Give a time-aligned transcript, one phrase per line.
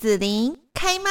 [0.00, 1.10] 子琳开麦。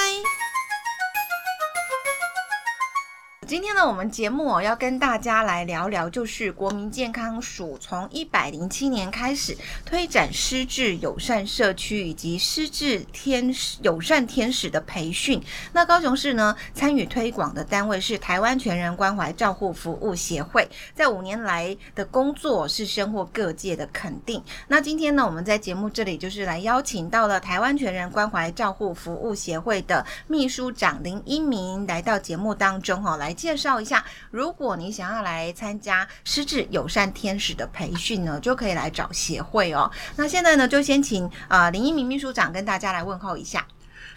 [3.49, 15.42] 今天呢，我们节目哦要跟大家来聊聊，就是国民健康署从一百零七年开始推展失智友善社区以及失智天使友善天使的培训。
[15.74, 24.39] 那高雄市呢，参与推广的单位是台湾全人关怀照护服务协会，在五年来的工作是深获各界的肯定。
[24.68, 33.35] 那今天呢，我们在节目这里就是来邀请到了台湾全人关怀照护服务协会的秘书长林一鸣来到节目当中哈，来。
[33.39, 39.89] 介绍一下，如果你想要来参加失智友善天使的培训呢，就可以来找协会哦。
[40.17, 43.65] 那现在呢，就先请啊、呃、林一鸣秘书长跟大家来问候一下。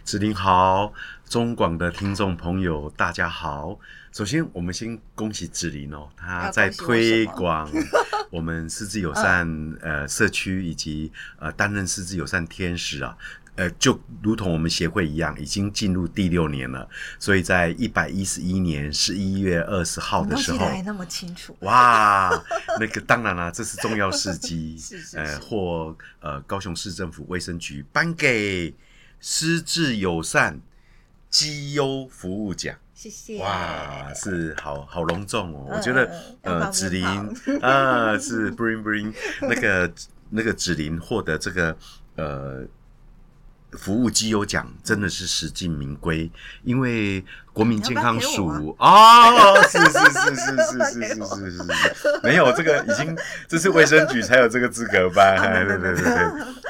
[0.04, 0.92] 子林好，
[1.28, 3.78] 中广的听众朋友大家好。
[4.10, 7.70] 首先，我们先恭喜子林哦，他在推广
[8.30, 9.48] 我们失智友善
[9.80, 13.16] 呃社区以及呃担任失智友善天使啊。
[13.62, 16.88] 呃，就如同我们协会一样，已经进入第六年了。
[17.16, 22.30] 所以在一百一十一年十一月二十号的时候，还那么清楚哇！
[22.80, 28.74] 那个当然啦，这是重要事迹， 是是是呃，获呃高雄市政府卫生局颁给
[29.20, 30.60] 失智友善
[31.30, 32.74] 绩优服务奖。
[32.94, 35.68] 谢谢哇，是好好隆重哦。
[35.70, 36.04] 嗯、我觉得
[36.42, 37.06] 嗯呃，子琳
[37.62, 39.92] 啊，是 bring bring 那个
[40.30, 41.76] 那个子琳获得这个
[42.16, 42.66] 呃。
[43.72, 46.30] 服务绩优奖真的是实至名归，
[46.62, 55.36] 因为国民健康署哦，是是是是是是是是是是，没有这个已经这是卫生局才有这个资格吧？
[55.64, 56.08] 对对对对，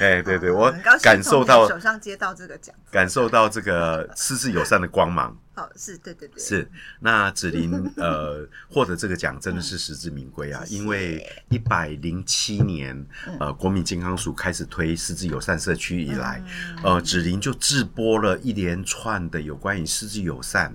[0.00, 5.36] 哎对对，我感受到手上接到这个奖，感受到这个失智友善的光芒。
[5.54, 6.66] 哦，是对对对，是
[7.00, 8.38] 那子琳呃
[8.70, 13.06] 获得这个奖真的是实至名归啊，因为一百零七年
[13.38, 16.42] 呃国民健康署开始推失智友善社区以来，
[16.82, 20.71] 呃子琳就制播了一连串的有关于失智友善、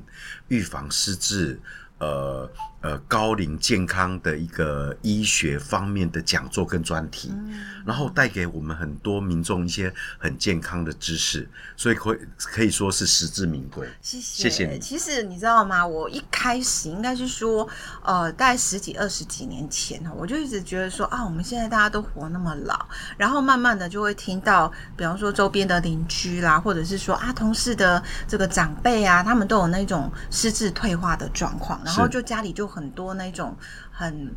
[0.47, 1.59] 预防失智。
[1.99, 13.87] 呃呃，高龄健康的一个医学方面的讲座跟专题，嗯、然后带给我们很多民众一些很健康的知识，所以可以可以说是实至名归。
[13.99, 14.79] 谢谢，谢谢你。
[14.79, 15.85] 其实你知道吗？
[15.85, 17.67] 我一开始应该是说，
[18.03, 31.81] 呃，大概十几二十几年前哈，我就一直觉得说啊，我们现在大家都活那么老，然后慢慢的就会听到，比方说周边的邻居啦，或者是说啊，同事的这个长辈啊，他们都有那种失智退化的状况。
[31.87, 33.55] 然后就家里就很多那种
[33.91, 34.35] 很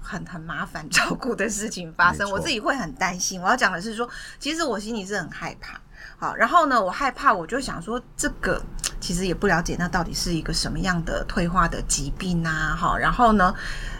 [0.00, 3.40] 很很麻烦 照顾的事情发生，我自己会很担心。
[3.40, 4.08] 我要讲的是说，
[4.38, 5.80] 其实我心里是很害怕。
[6.18, 8.62] 好，然后呢，我害怕，我就想说，这个
[9.00, 12.76] 其实也不了解，那到底是一个什么样的退化的疾病啊？
[12.76, 13.54] 好，然后呢，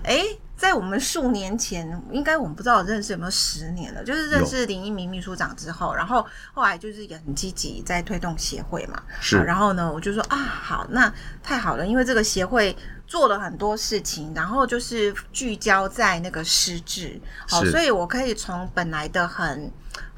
[0.04, 0.22] 哎。
[0.58, 9.00] 在我们数年前，应该我们不知道认识有没有十年了，就是认识林一鸣秘书长之后，然后后来就是也很积极在推动协会嘛。
[9.20, 9.38] 是。
[9.44, 11.10] 然后呢，我就说啊，好，那
[11.44, 12.76] 太好了，因为这个协会
[13.06, 19.70] 做了很多事情，然后就是聚焦在那个失智，好，所以我可以从本来的很。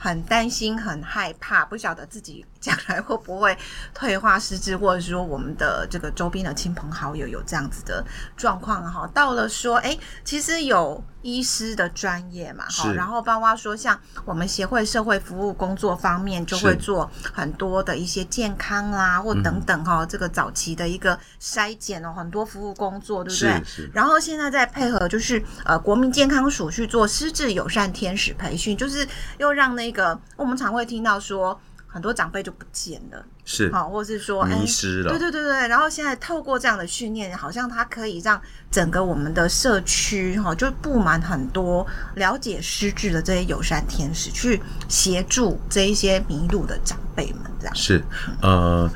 [0.03, 3.55] 很担心，很害怕，不晓得自己将来会不会
[3.93, 8.03] 退化失智，或者说我们的这个周边的亲朋好友有这样子的
[8.35, 9.07] 状况哈。
[9.13, 23.63] 到了说，哎，其实有医师的专业嘛，哈，然后包括说像我们协会社会服务工作方面，就会做很多的一些健康啦，或等等哈，这个早期的一个筛检哦，很多服务工作，对不对？
[23.93, 29.07] 然后现在再配合就是呃国民健康署去做失智友善天使培训，就是
[29.37, 29.90] 又让那。
[29.91, 35.67] 那个我们常会听到说，很多长辈就不见了，是好，或者是说迷失了，对对对对。
[35.67, 38.41] 然后现在透过这样的训练，好像它可以让
[38.71, 41.85] 整个我们的社区哈，就布满很多
[42.15, 48.01] 了解失智的这些友善天使，去协助这一些迷路的长辈们，这样是
[48.43, 48.89] 呃。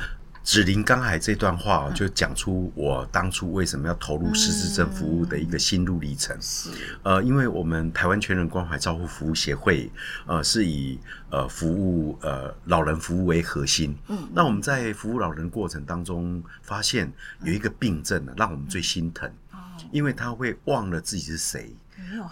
[0.44, 6.37] 子林刚才这段话就讲出我当初为什么要投入失智症服务的一个心路历程。
[6.38, 6.71] 是，
[7.03, 9.91] 呃，因为我们台湾全人关怀照护服务协会，
[10.27, 11.00] 呃，是以
[11.31, 13.97] 呃服务呃老人服务为核心。
[14.09, 17.11] 嗯，那我们在服务老人过程当中，发现
[17.43, 19.26] 有一个病症呢，让我们最心疼。
[19.50, 19.56] 哦，
[19.93, 21.75] 因为他会忘了自己是谁，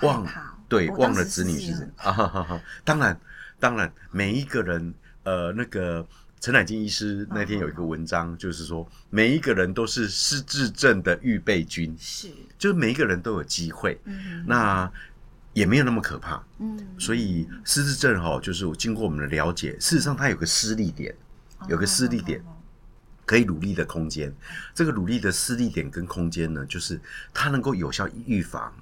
[0.02, 0.28] 忘
[0.68, 2.60] 对忘了子女是谁啊哈哈哈。
[2.84, 3.18] 当然，
[3.58, 4.92] 当然，每一个人
[5.22, 6.06] 呃那个。
[6.42, 14.90] 陈乃金医师那天有一个文章，就是说每一个人都是失智症的预备军，是，就是每一个人都有机会，嗯，那
[15.52, 21.14] 也没有那么可怕，嗯，所以失智症哈，就是我经过我们的了解，事实上它有个失力点，
[21.68, 22.44] 有个失力点
[23.24, 24.34] 可以努力的空间，
[24.74, 27.00] 这个努力的失力点跟空间呢，就是
[27.32, 28.74] 它能够有效预防，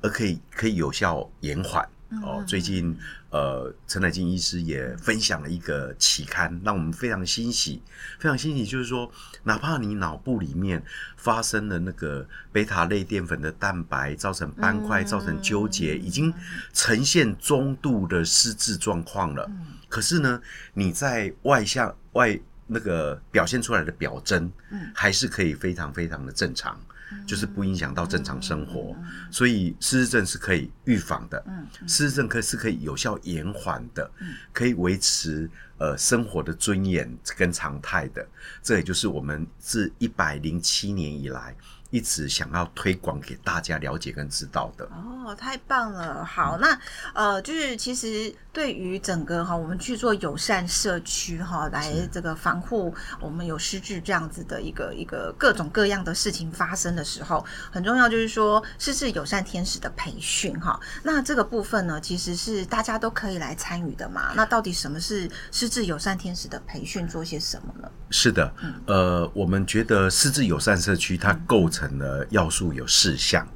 [0.00, 1.86] 而可以可以有效延缓。
[2.20, 2.96] 哦，最近
[3.30, 7.80] 呃，陈乃金医师也分享了一个期刊，让我们非常欣喜，
[8.18, 9.10] 非常欣喜，就是说，
[9.44, 10.82] 哪怕你脑部里面
[11.16, 16.32] 发生了那个贝塔类淀粉的蛋白造成斑块，造成纠结，已经
[16.74, 19.50] 呈现中度的失智状况了。
[19.88, 20.40] 可是呢，
[20.74, 26.78] 你在外向外那个表现出来的表征，嗯还是可以非常非常的正常。
[27.26, 28.96] 就是不影响到正常生活，
[29.30, 31.44] 所以失智症是可以预防的，
[31.86, 34.10] 失智症可是可以有效延缓的，
[34.52, 38.26] 可以维持呃生活的尊严跟常态的，
[38.62, 41.54] 这也就是我们自一百零七年以来。
[41.92, 46.24] 一直想要推广给大家了解跟知道的哦，太棒了！
[46.24, 46.76] 好，那
[47.12, 60.80] 呃，就是其实对于整个哈，我们去做友善社区哈，来这个防护我们有失智这样子的一个一个各种各样的事情发生的时候，很重要就是说失智友善天使的培训哈。
[61.02, 64.32] 那这个部分呢，其实是大家都可以来参与的嘛。
[64.34, 67.06] 那到底什么是失智友善天使的培训？
[67.06, 67.90] 做些什么呢？
[68.10, 68.54] 是的，
[68.86, 71.81] 呃，我们觉得失智友善社区它构成。
[71.98, 73.46] 的要素有四项，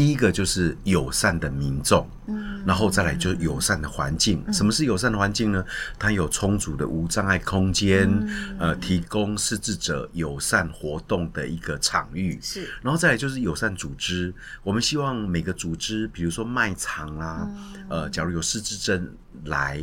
[0.00, 4.42] 第一个就是友善的民众，嗯然后再来就是友善的环境。
[4.50, 5.62] 什么是友善的环境呢？
[5.98, 8.10] 它有充足的无障碍空间，
[8.58, 12.38] 呃，提供失智者友善活动的一个场域。
[12.40, 14.32] 是，然后再来就是友善组织。
[14.62, 17.50] 我们希望每个组织，比如说卖场啊，
[17.90, 19.14] 呃，假如有失智症
[19.44, 19.82] 来，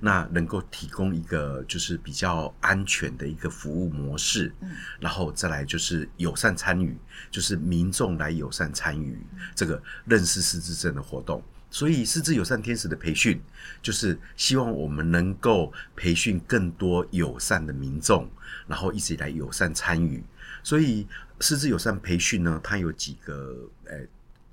[0.00, 4.54] 那能够提供一个就是比较安全的一个服务模式。
[5.00, 6.96] 然后再来就是友善参与。
[7.30, 9.18] 就是民众来友善参与
[9.56, 13.40] 这个认识失智症的活动，所以失智友善天使的培训，
[13.82, 18.30] 就是希望我们能够培训更多友善的民众，
[18.68, 20.22] 然后一起来友善参与。
[20.62, 21.06] 所以
[21.40, 23.56] 失智友善培训呢，它有几个
[23.86, 23.96] 呃、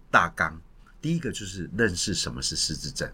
[0.10, 0.60] 大纲，
[1.02, 3.12] 第一个就是认识什么是失智症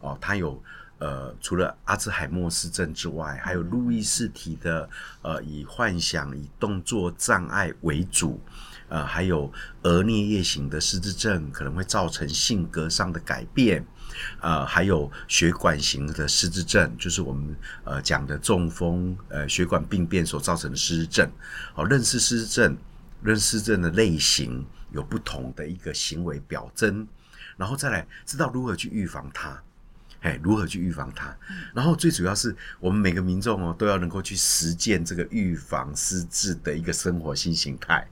[0.00, 0.60] 哦，它有
[0.98, 4.88] 呃除了阿兹海默氏症之外，还有路易斯体的
[5.22, 8.40] 呃以幻想以动作障碍为主。
[8.92, 9.50] 呃，还有
[9.84, 13.82] 额颞叶型的失智症可能会造成性格上的改变，
[14.42, 21.26] 呃，还有血管型的失智症，就是我们呃讲的中风，呃，血管病变所造成的失智症。
[21.72, 22.76] 好，认识失智症，
[23.22, 27.08] 认识症的类型有不同的一个行为表征，
[27.56, 29.58] 然后再来知道如何去预防它，
[30.20, 31.34] 哎，如何去预防它，
[31.72, 38.06] 然后最主要是我们每个民众哦都要能够去实践这个预防失智的一个生活新形态。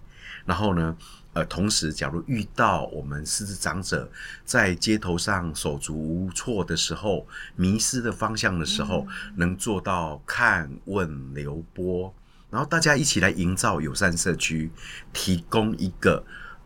[0.50, 0.96] 然后呢，
[1.32, 4.10] 呃，同时，假如遇到我们失智长者
[4.44, 7.24] 在街头上手足无措的时候，
[7.54, 9.06] 迷失的方向的时候，
[9.36, 12.12] 能做到看、问、留、拨，
[12.50, 14.72] 然后大家一起来营造友善社区，
[15.12, 16.20] 提供一个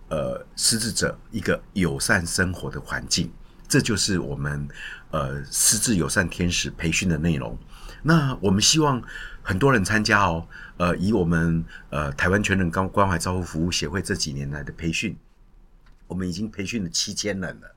[0.08, 3.30] 呃失智者一个友善生活的环境，
[3.68, 4.66] 这就是我们
[5.10, 7.58] 呃失智友善天使培训的内容。
[8.02, 9.02] 那我们希望
[9.44, 10.48] 很多人参加哦。
[10.78, 15.16] 呃，以我们呃台湾全人关关怀照护服务协会这几年来的培训，
[16.08, 17.76] 我们已经培训了七千人了。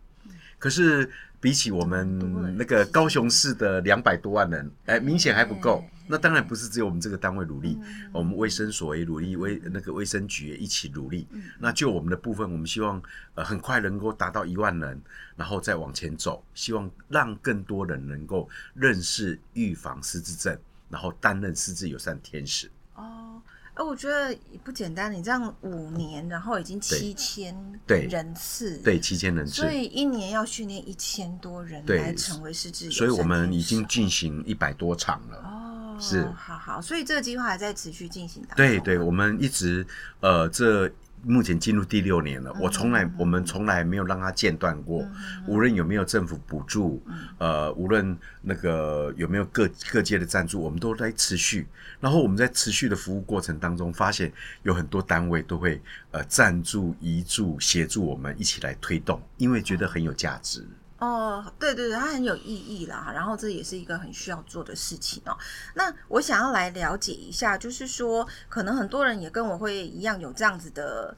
[0.58, 1.08] 可是
[1.40, 5.84] 比起我们那个高雄市的两百多万人，哎，明显还不够。
[6.10, 7.78] 那当然不是只有我们这个单位努力，
[8.14, 11.28] 我们卫生所也努力，卫那个卫生局也一起努力。
[11.60, 13.00] 那就我们的部分，我们希望
[13.36, 15.00] 呃很快能够达到一万人，
[15.36, 20.58] 然后再往前走，希望让更多人能够认识预防失智症，
[20.90, 22.72] 然后担任失智友善天使。
[22.96, 23.42] 哦，
[23.74, 25.12] 哎，我觉得也不简单。
[25.14, 27.56] 你这样五年，然后已经七千
[27.88, 32.98] 人次，对，对七千人次，所以一年要训练一千多人来成为失智友善。
[32.98, 35.38] 所以我们已经进行一百多场了。
[35.38, 38.66] 哦，是，好好，所以这个计划还在持续进行当中。
[38.66, 39.86] 对对，我们一直
[40.20, 40.92] 呃这。
[41.28, 45.06] 目前进入第六年了，我从来我们从来没有让它间断过，
[45.46, 47.04] 无论有没有政府补助，
[47.38, 51.68] 呃，无论那个有没有各各界的赞助，我们都在持续。
[52.00, 54.32] 然后我们在持续的服务过程当中，发现
[54.64, 55.82] 有很多单位都会
[56.12, 60.66] 呃赞助、移助、协助我们一起来推动，因为觉得很有价值。
[61.00, 63.12] 哦，对对对，它很有意义啦。
[63.14, 65.38] 然后这也是一个很需要做的事情哦。
[65.76, 71.16] 那我想要来了解一下，就是说，可能很多人也跟我会一样有这样子的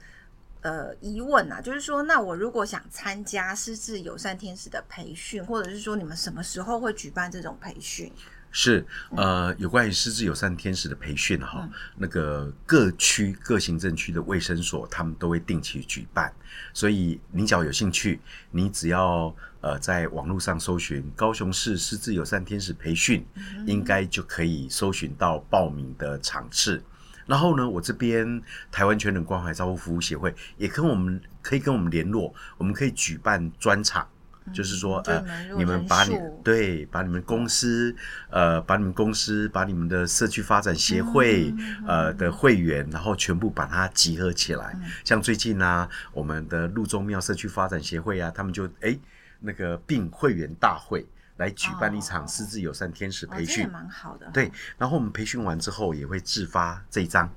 [0.62, 8.12] 呃疑问啊，就是说，那我如果想参加失智友善天使的培训，或者是说你们什么时候会举办这种培训？
[8.52, 16.34] 是，呃，有关于失智友善天使的培训哈，嗯、那个各区各行政区的卫生所，他们都会定期举办。
[16.74, 26.84] 所以你只要有兴趣，你只要呃在网络上搜寻高雄市失智友善天使培训，嗯、应该就可以搜寻到报名的场次。
[27.28, 28.42] 然后呢，我这边
[28.72, 34.08] 台湾全人关怀照护服务协会也跟我们可以跟我们联络，我们可以举办专场。
[34.54, 35.24] 就是说呃，
[35.58, 37.96] 你们把你对把你们公司
[38.30, 41.54] 呃把你们公司把你们的社区发展协会
[41.88, 44.76] 呃的会员，然后全部把它集合起来。
[45.04, 48.98] 像最近呢，我们的路中庙社区发展协会啊，他们就哎
[49.40, 51.08] 那个并会员大会。
[51.38, 54.30] 来举办一场狮子友善天使培训，蛮好的。
[54.34, 57.34] 对，然后我们培训完之后，也会自发这一张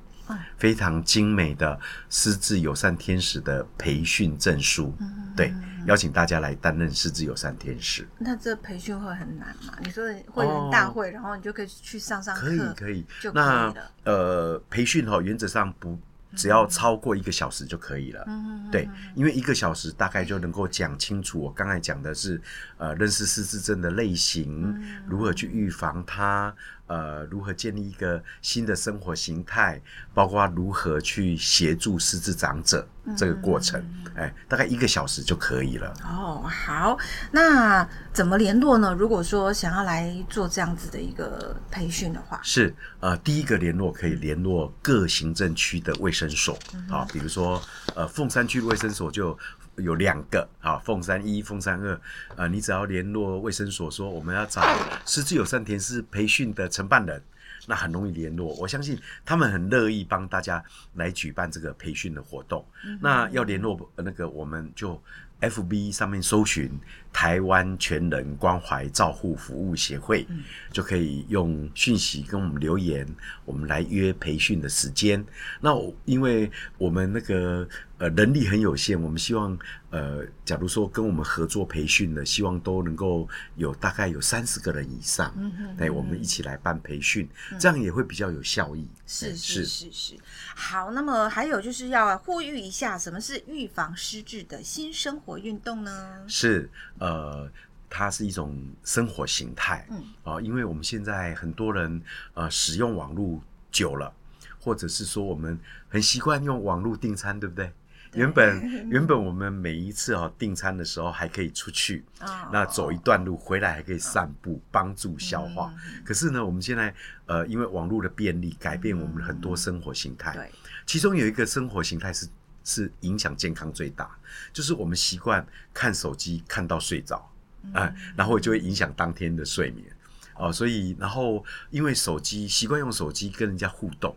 [0.56, 1.78] 非常精美的
[2.10, 4.94] 失智友善天使的培训证书。
[5.36, 5.54] 对，
[5.86, 8.06] 邀请大家来担任失智友善天使。
[8.18, 9.74] 那这培训会很难吗？
[9.82, 13.06] 你说会员大会，然后你就可以去上上课，可以可以。
[13.20, 13.42] 就可以。
[13.42, 13.74] 那
[14.04, 15.98] 呃，培训哈，原则上不。
[16.34, 21.38] 只要超过一个小时就可以了，嗯、对，因为一个小时大概就能够讲清楚。
[21.38, 22.40] 我刚才讲的是，
[22.78, 26.54] 呃，认识失智症的类型，嗯、如何去预防它。
[26.92, 29.80] 呃，如何建立一个新的生活形态，
[30.12, 33.80] 包括如何去协助失智长者这个过程，
[34.14, 35.94] 哎、嗯，大概一个小时就可以了。
[36.04, 36.98] 哦，好，
[37.30, 38.94] 那怎么联络呢？
[38.98, 47.62] 如果说想要来做这样子的一个培训的话，是呃，第一个联络可以联络各行政区的卫生所，嗯、哼啊，比如说
[47.96, 49.38] 呃，凤山区卫生所就。
[49.76, 52.00] 有两个啊，凤山一、凤山二，
[52.36, 54.62] 呃，你只要联络卫生所说我们要找
[55.06, 57.22] 失智友善天使培训的承办人，
[57.66, 58.54] 那很容易联络。
[58.56, 60.62] 我相信他们很乐意帮大家
[60.94, 62.64] 来举办这个培训的活动。
[62.84, 65.02] 嗯、那要联络那个，我们就
[65.40, 66.70] FB 上面搜寻
[67.10, 73.08] 台湾全人关怀照护服务协会，嗯、就可以用讯息跟我们留言，
[73.46, 75.24] 我们来约培训的时间。
[75.62, 75.70] 那
[76.04, 77.66] 因为我们那个。
[78.02, 79.56] 呃，能力很有限，我们希望，
[79.90, 88.88] 呃，假如说跟我们合作培训的，希望都能够有大概有三十个人以上，嗯哼，对，我们一起来办培训，嗯、这样也会比较有效益。
[89.06, 90.16] 是是是是。
[90.56, 96.24] 好，那么还有就是要呼吁一下，什么是预防失智的新生活运动呢？
[96.26, 96.68] 是，
[96.98, 97.48] 呃，
[97.88, 102.02] 它是一种生活形态，嗯，啊、呃，因为我们现在很多人
[102.34, 103.40] 呃使用网络
[103.70, 104.12] 久了，
[104.58, 105.56] 或者是说我们
[105.88, 107.72] 很习惯用网络订餐，对不对？
[108.14, 112.04] 原本 原本我们每一次哦订餐的时候还可以出去，
[112.52, 115.72] 那走一段路回来还可以散步，帮助消化。
[116.04, 116.94] 可是呢，我们现在
[117.26, 120.34] 呃因为网络的便利，改变我们很多生活形态。
[120.34, 120.50] 对，
[120.86, 122.28] 其中有一个生活形态是
[122.64, 124.10] 是影响健康最大，
[124.52, 127.30] 就是我们习惯看手机看到睡着，
[127.72, 129.86] 啊，然后就会影响当天的睡眠。
[130.34, 134.16] 哦，所以然后因为手机习惯用手机跟人家互动。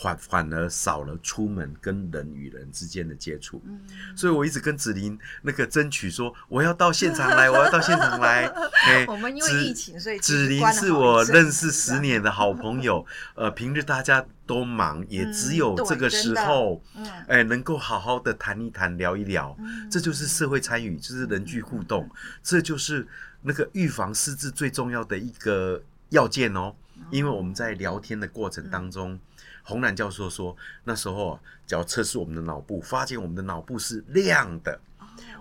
[0.00, 3.80] 反反而少了出门跟人与人之间的接触，嗯、
[4.16, 8.46] 所以我一直跟子琳那个争取说，我要到现场来，我要到现场来。
[8.46, 13.04] 欸、我们因为疫情，所以子琳是我认识十年的好朋友。
[13.34, 22.10] 呃，平日大家都忙，也只有这个时候，哎、嗯欸，能够好好的谈一谈、聊一聊，嗯、这就是社会参与，就是人际互动，嗯、
[22.42, 23.06] 这就是
[23.42, 26.74] 那个预防失智最重要的一个要件哦。
[26.96, 29.18] 嗯、因为我们在聊天的过程当中。
[29.68, 34.80] 嗯洪兰教授说，那时候啊只要测试我们的脑部，发现我们的脑部是亮的。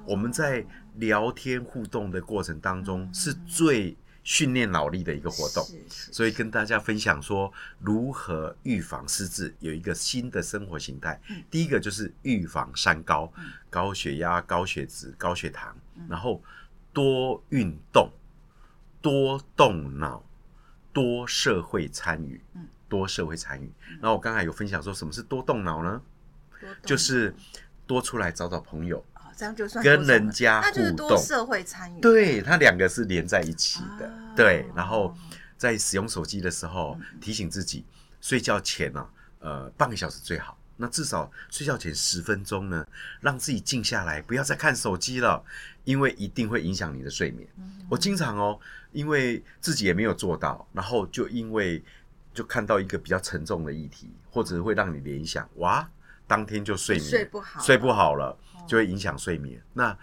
[0.05, 0.65] 我们在
[0.95, 5.65] 聊天互动的过程当中，是最训练脑力的一个活动。
[6.11, 11.17] 所以跟大家分享说，如何预防失智，有一个新的生活形态。
[11.49, 13.31] 第一个就是预防三高：
[13.69, 15.73] 高血压、高血脂、高血糖。
[16.09, 16.41] 然后
[16.91, 18.11] 多运动，
[19.01, 20.21] 多动脑，
[20.91, 22.41] 多社会参与。
[22.89, 26.01] 多社会参与，然后我刚才有分享说，什么是多动脑呢？
[26.83, 27.31] 就是
[27.85, 31.15] 多出来找找朋友，这样就算跟人家互动。
[31.17, 32.01] 社会参与。
[32.01, 34.11] 对，它两个是连在一起的。
[34.35, 35.15] 对，然后
[35.55, 37.85] 在使用手机的时候，提醒自己
[38.19, 40.57] 睡觉前呢，呃，半个小时最好。
[40.77, 42.83] 那至少睡觉前十分钟呢，
[43.21, 45.43] 让自己静下来，不要再看手机了，
[45.83, 47.47] 因为一定会影响你的睡眠。
[47.87, 48.59] 我经常哦，
[48.91, 51.83] 因为自己也没有做到，然后就因为。
[52.37, 55.89] 就看到一个比较沉重的议题，或者会让你联想，哇，
[56.27, 59.59] 当天就睡眠睡不好，睡不好了，就会影响睡眠。
[59.73, 59.97] 那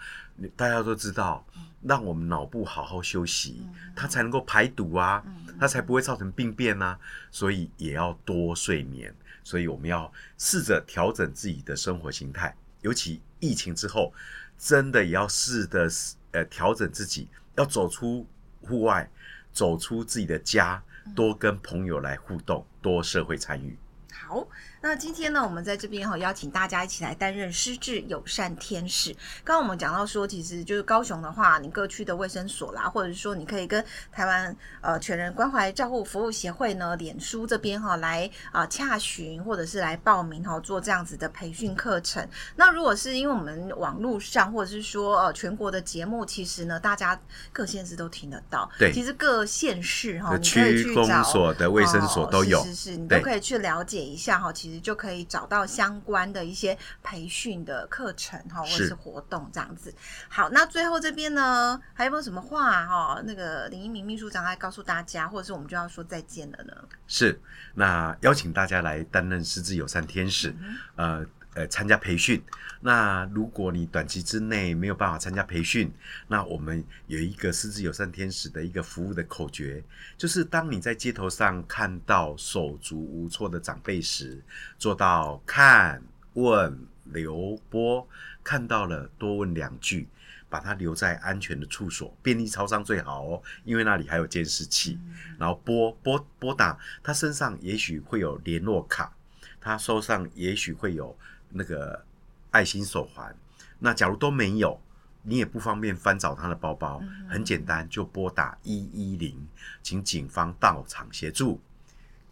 [0.53, 1.47] 大家都知道，
[1.81, 3.65] 让我们脑部好好休息，
[3.95, 5.23] 它才能够排毒啊，
[5.57, 6.99] 它才不会造成病变啊。
[7.31, 9.15] 所以也要多睡眠。
[9.41, 14.13] 所以我们要试着调整自己的生活形态，尤其疫情之后，
[14.57, 15.87] 真的也要试着
[16.31, 18.27] 呃调整自己，要走出
[18.59, 19.09] 户外，
[19.53, 20.83] 走出自己的家。
[21.13, 23.77] 多跟朋友来互动，多社会参与。
[24.11, 24.47] 好，
[24.87, 29.11] 那今天呢，我们在这边哈邀请大家一起来担任失智友善天使。
[29.43, 42.23] 刚刚我们讲到说，其实就是高雄的话，你各区的卫生所啦，或者是说你可以跟台湾呃全人关怀照护服务协会呢，脸书这边哈来啊洽询，或者是来报名哈做这样子的培训课程。
[42.55, 47.19] 那如果是因为我们网络上或者是说呃全国的节目，其实呢大家
[47.51, 48.69] 各县市都听得到。
[48.77, 59.93] 对，其实各县市哈，你可以去找区公所的卫生所都有，哦、是是是，你都可以去了解一下哈，其实就可以找到相关的一些培训的课程哈，或者是活动这样子。
[60.29, 63.21] 好，那最后这边呢，还有没有什么话哈？
[63.25, 66.73] 那个林一鸣秘书长来告诉大家，或者是我们就要说再见了呢？
[67.07, 67.39] 是，
[67.73, 70.55] 那邀请大家来担任失智友善天使，
[70.95, 71.25] 嗯、呃。
[71.55, 72.43] 呃，参加培训。
[72.81, 75.91] 那如果你短期之内没有办法参加培训，
[76.27, 79.81] 那我们有一个失智友善天使的一个服务的口诀，
[80.17, 84.43] 就是当你在街头上看到手足无措的长辈时，
[84.77, 88.05] 做到看、问、留、拨，
[88.43, 90.09] 看到了多问两句，
[90.49, 94.99] 把他留在安全的处所，便利超商最好哦，因为那里还有监视器。
[95.39, 99.15] 然后拨拨拨打他身上，也许会有联络卡，
[99.61, 101.17] 他手上也许会有。
[101.57, 102.03] 那个
[102.51, 103.33] 爱心手环，
[103.79, 104.77] 那假如都没有，
[105.23, 109.47] 你也不方便翻找他的包包，嗯、很简单，就拨打一一零，
[109.81, 111.59] 请警方到场协助。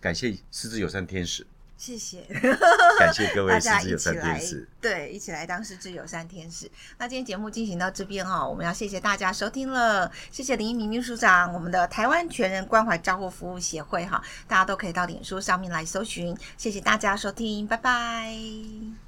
[0.01, 2.24] 感谢失智友善天使，谢谢，
[3.00, 6.70] 感谢各位失智友善天使，对，一起来当失智友善天使。
[6.98, 19.02] 那今天节目进行到这边哦，我们要谢谢大家收听了，谢谢林一鸣秘书长，我们的台湾全人关怀照护服务协会哈，大家都可以到脸书上面来搜寻，谢谢大家收听，拜拜。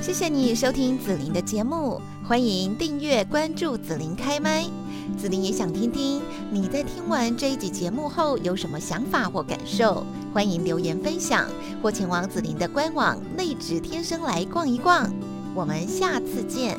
[0.00, 4.64] 谢谢你收听紫琳的节目，欢迎订阅关注紫琳开麦。
[5.16, 10.04] 紫琳也想听听你在听完这一集节目后有什么想法或感受，
[10.34, 11.48] 欢迎留言分享
[11.82, 15.08] 或前往紫琳的官网内职天生来逛一逛。
[15.54, 16.76] 我们下次见。